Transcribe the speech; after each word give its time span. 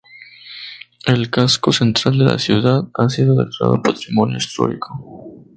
El 1.05 1.29
casco 1.29 1.71
central 1.71 2.17
de 2.17 2.23
la 2.25 2.39
ciudad 2.39 2.85
ha 2.95 3.07
sido 3.07 3.35
declarado 3.35 3.83
patrimonio 3.83 4.37
histórico. 4.37 5.35